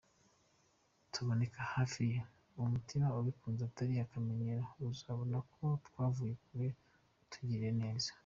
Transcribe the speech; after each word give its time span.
Tuboneke 1.11 1.61
hafi 1.73 2.01
ye 2.11 2.19
n’umutima 2.53 3.05
ubikunze 3.19 3.61
atari 3.69 3.93
akamenyero, 4.05 4.65
azabona 4.87 5.37
ko 5.53 5.65
twavuye 5.87 6.33
kure 6.45 6.67
atugirire 7.23 7.69
neza. 7.81 8.09